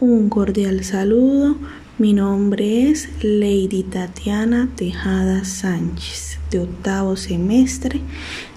[0.00, 1.56] Un cordial saludo.
[1.98, 8.00] Mi nombre es Lady Tatiana Tejada Sánchez, de octavo semestre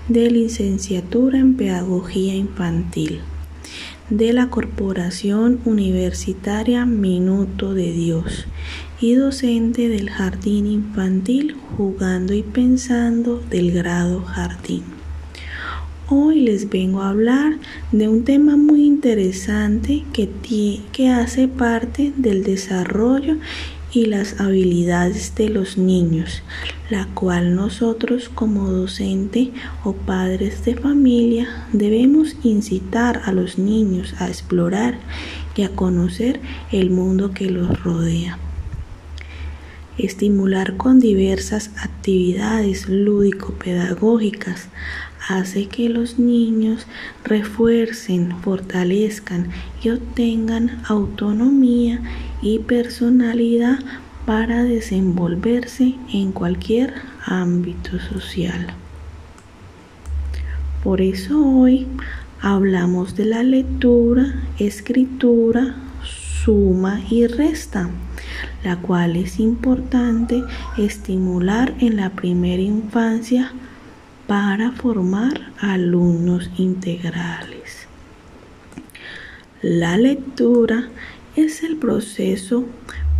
[0.08, 3.20] de licenciatura en Pedagogía Infantil
[4.10, 8.46] de la Corporación Universitaria Minuto de Dios
[9.02, 15.03] y docente del Jardín Infantil Jugando y Pensando del grado Jardín.
[16.16, 17.58] Hoy les vengo a hablar
[17.92, 20.30] de un tema muy interesante que,
[20.92, 23.38] que hace parte del desarrollo
[23.92, 26.44] y las habilidades de los niños,
[26.92, 34.28] la cual nosotros como docente o padres de familia debemos incitar a los niños a
[34.28, 35.00] explorar
[35.56, 36.40] y a conocer
[36.72, 38.38] el mundo que los rodea.
[39.98, 44.68] Estimular con diversas actividades lúdico-pedagógicas
[45.30, 46.88] hace que los niños
[47.24, 49.50] refuercen, fortalezcan
[49.84, 52.02] y obtengan autonomía
[52.42, 53.80] y personalidad
[54.26, 58.68] para desenvolverse en cualquier ámbito social.
[60.84, 61.88] Por eso hoy
[62.42, 65.76] hablamos de la lectura, escritura,
[66.44, 67.90] suma y resta,
[68.64, 70.44] la cual es importante
[70.78, 73.52] estimular en la primera infancia
[74.28, 77.88] para formar alumnos integrales.
[79.62, 80.90] La lectura
[81.36, 82.66] es el proceso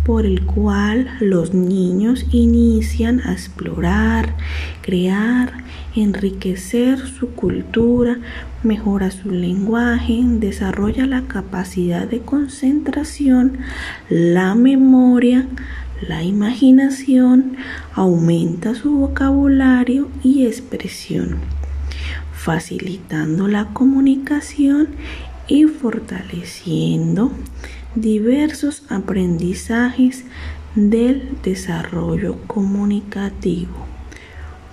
[0.04, 4.36] por el cual los niños inician a explorar,
[4.82, 5.64] crear,
[5.96, 8.18] enriquecer su cultura,
[8.62, 13.58] mejora su lenguaje, desarrolla la capacidad de concentración,
[14.10, 15.46] la memoria,
[16.06, 17.56] la imaginación,
[17.94, 21.36] aumenta su vocabulario y expresión,
[22.34, 24.88] facilitando la comunicación
[25.48, 27.32] y fortaleciendo
[27.94, 30.24] diversos aprendizajes
[30.74, 33.86] del desarrollo comunicativo,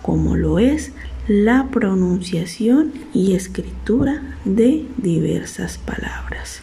[0.02, 0.92] como lo es
[1.28, 6.62] la pronunciación y escritura de diversas palabras.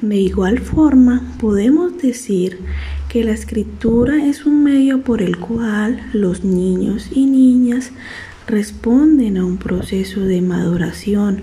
[0.00, 2.58] De igual forma, podemos decir
[3.10, 7.90] que la escritura es un medio por el cual los niños y niñas
[8.46, 11.42] responden a un proceso de maduración,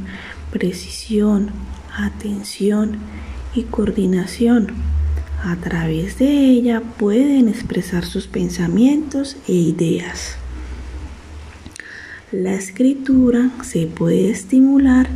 [0.50, 1.52] precisión,
[1.97, 2.97] atención
[3.53, 4.68] y coordinación.
[5.44, 10.35] A través de ella pueden expresar sus pensamientos e ideas.
[12.31, 15.08] La escritura se puede estimular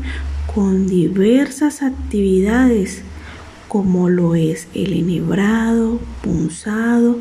[0.54, 3.04] con diversas actividades
[3.68, 7.18] como lo es el enhebrado, punzado,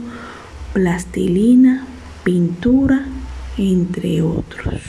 [0.72, 1.86] plastilina,
[2.24, 3.04] pintura,
[3.56, 4.80] entre otros.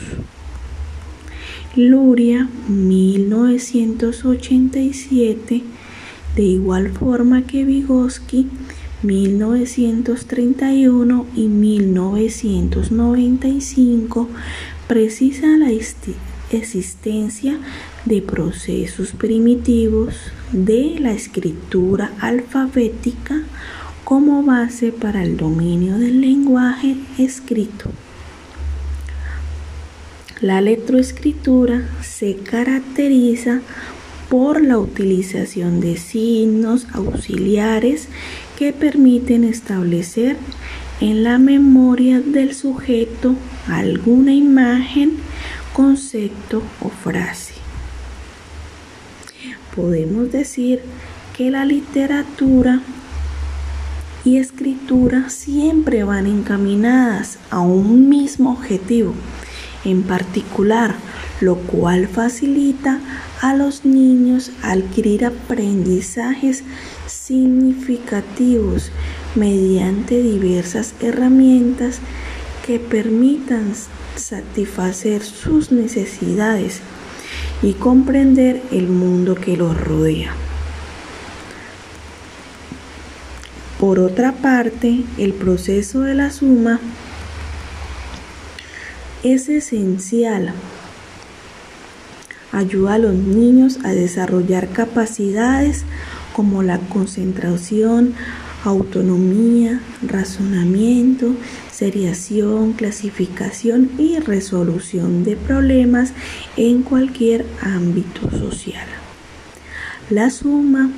[1.74, 5.62] Luria, 1987,
[6.36, 8.46] de igual forma que Vygotsky,
[9.02, 14.28] 1931 y 1995,
[14.86, 15.70] precisa la
[16.50, 17.58] existencia
[18.04, 20.14] de procesos primitivos
[20.52, 23.44] de la escritura alfabética
[24.04, 27.90] como base para el dominio del lenguaje escrito.
[30.42, 33.60] La letroescritura se caracteriza
[34.28, 38.08] por la utilización de signos auxiliares
[38.58, 40.36] que permiten establecer
[41.00, 43.36] en la memoria del sujeto
[43.68, 45.12] alguna imagen,
[45.72, 47.54] concepto o frase.
[49.76, 50.80] Podemos decir
[51.36, 52.80] que la literatura
[54.24, 59.14] y escritura siempre van encaminadas a un mismo objetivo
[59.84, 60.94] en particular,
[61.40, 63.00] lo cual facilita
[63.40, 66.62] a los niños adquirir aprendizajes
[67.06, 68.90] significativos
[69.34, 71.98] mediante diversas herramientas
[72.64, 73.72] que permitan
[74.16, 76.80] satisfacer sus necesidades
[77.62, 80.34] y comprender el mundo que los rodea.
[83.80, 86.78] Por otra parte, el proceso de la suma
[89.22, 90.52] es esencial.
[92.50, 95.84] Ayuda a los niños a desarrollar capacidades
[96.34, 98.14] como la concentración,
[98.64, 101.34] autonomía, razonamiento,
[101.70, 106.12] seriación, clasificación y resolución de problemas
[106.56, 108.86] en cualquier ámbito social.
[110.10, 110.90] La suma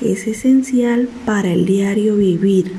[0.00, 2.72] es esencial para el diario vivir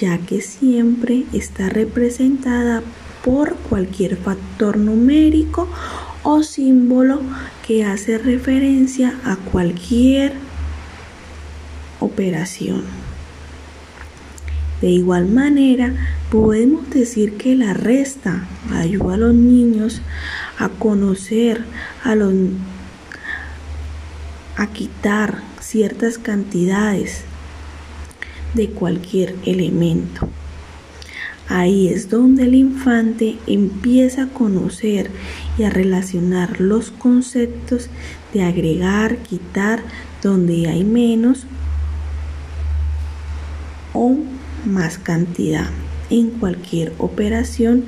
[0.00, 2.82] ya que siempre está representada
[3.24, 5.68] por cualquier factor numérico
[6.22, 7.20] o símbolo
[7.66, 10.34] que hace referencia a cualquier
[12.00, 12.82] operación.
[14.80, 15.94] De igual manera,
[16.30, 20.02] podemos decir que la resta ayuda a los niños
[20.58, 21.64] a conocer,
[22.02, 22.34] a, los,
[24.56, 27.24] a quitar ciertas cantidades
[28.54, 30.28] de cualquier elemento.
[31.48, 35.10] Ahí es donde el infante empieza a conocer
[35.58, 37.90] y a relacionar los conceptos
[38.32, 39.82] de agregar, quitar,
[40.22, 41.46] donde hay menos
[43.92, 44.16] o
[44.64, 45.68] más cantidad
[46.10, 47.84] en cualquier operación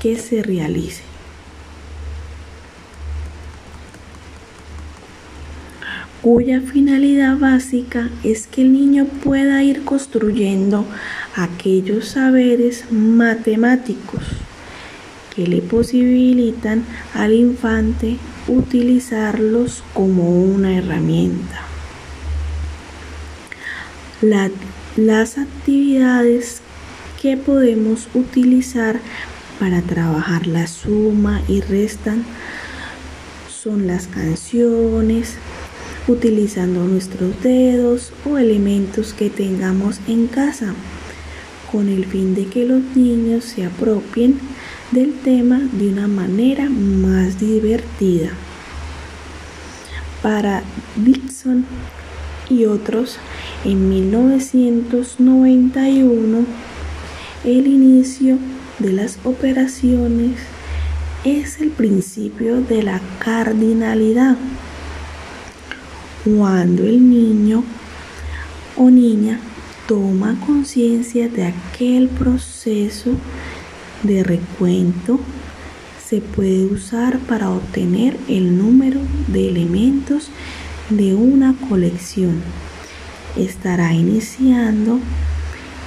[0.00, 1.02] que se realice.
[6.28, 10.84] Cuya finalidad básica es que el niño pueda ir construyendo
[11.34, 14.22] aquellos saberes matemáticos
[15.34, 16.84] que le posibilitan
[17.14, 21.62] al infante utilizarlos como una herramienta.
[24.20, 26.60] las actividades
[27.22, 29.00] que podemos utilizar
[29.58, 32.22] para trabajar la suma y restan
[33.48, 35.38] son las canciones,
[36.08, 40.74] utilizando nuestros dedos o elementos que tengamos en casa,
[41.70, 44.40] con el fin de que los niños se apropien
[44.90, 48.30] del tema de una manera más divertida.
[50.22, 50.62] Para
[50.96, 51.66] Dixon
[52.48, 53.18] y otros,
[53.64, 56.46] en 1991,
[57.44, 58.38] el inicio
[58.78, 60.40] de las operaciones
[61.24, 64.38] es el principio de la cardinalidad
[66.36, 67.64] cuando el niño
[68.76, 69.40] o niña
[69.86, 73.12] toma conciencia de aquel proceso
[74.02, 75.20] de recuento,
[76.04, 80.28] se puede usar para obtener el número de elementos
[80.90, 82.42] de una colección.
[83.36, 85.00] Estará iniciando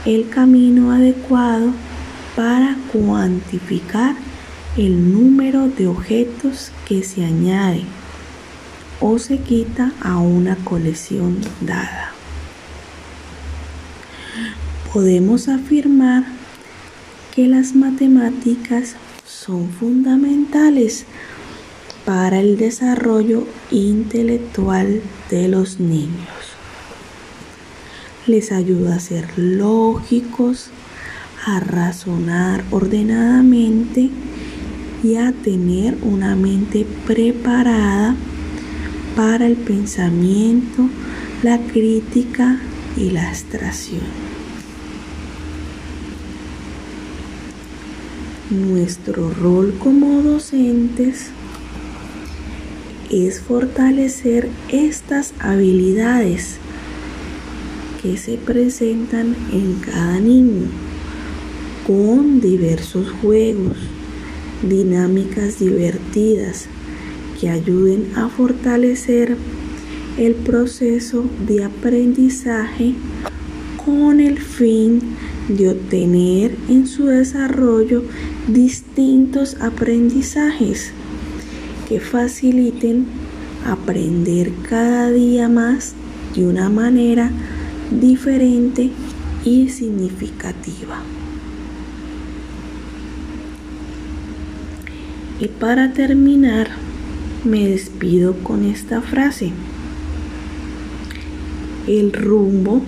[0.05, 1.71] el camino adecuado
[2.35, 4.15] para cuantificar
[4.77, 7.83] el número de objetos que se añade
[9.01, 12.11] o se quita a una colección dada.
[14.93, 16.23] Podemos afirmar
[17.35, 18.95] que las matemáticas
[19.25, 21.05] son fundamentales
[22.05, 26.29] para el desarrollo intelectual de los niños.
[28.27, 30.69] Les ayuda a ser lógicos,
[31.45, 34.09] a razonar ordenadamente
[35.03, 38.15] y a tener una mente preparada
[39.15, 40.89] para el pensamiento,
[41.43, 42.59] la crítica
[42.97, 44.01] y la abstracción.
[48.49, 51.27] Nuestro rol como docentes
[53.09, 56.57] es fortalecer estas habilidades
[58.01, 60.67] que se presentan en cada niño
[61.85, 63.77] con diversos juegos,
[64.63, 66.67] dinámicas divertidas,
[67.41, 69.35] que ayuden a fortalecer
[70.19, 72.93] el proceso de aprendizaje
[73.83, 75.01] con el fin
[75.49, 78.03] de obtener en su desarrollo
[78.47, 80.91] distintos aprendizajes
[81.89, 83.07] que faciliten
[83.65, 85.95] aprender cada día más
[86.35, 87.31] de una manera
[87.89, 88.91] diferente
[89.43, 91.01] y significativa.
[95.39, 96.69] Y para terminar,
[97.43, 99.51] me despido con esta frase.
[101.87, 102.81] El rumbo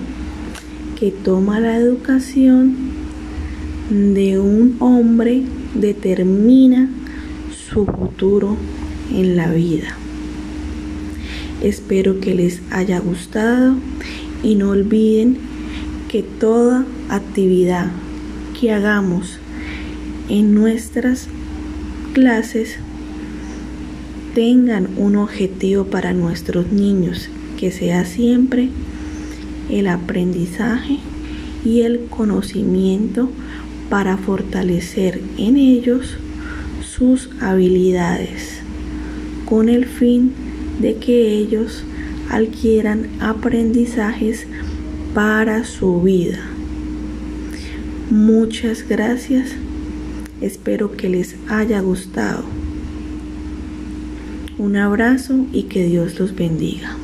[1.00, 2.76] que toma la educación
[3.90, 5.44] de un hombre
[5.74, 6.90] determina
[7.70, 8.56] su futuro
[9.12, 9.98] en la vida.
[11.62, 13.76] Espero que les haya gustado
[14.44, 15.38] y no olviden
[16.10, 17.92] que toda actividad
[18.60, 19.40] que hagamos
[20.30, 21.28] en nuestras
[22.14, 22.78] clases
[24.34, 28.70] tengan un objetivo para nuestros niños, que sea siempre
[29.70, 30.98] el aprendizaje
[31.64, 33.30] y el conocimiento
[33.90, 36.18] para fortalecer en ellos
[36.84, 38.60] sus habilidades,
[39.46, 40.34] con el fin
[40.82, 41.84] de que ellos
[42.30, 44.48] adquieran aprendizajes
[45.14, 46.40] para su vida.
[48.10, 49.52] Muchas gracias,
[50.42, 52.63] espero que les haya gustado.
[54.64, 56.96] Un abrazo y que Dios los bendiga.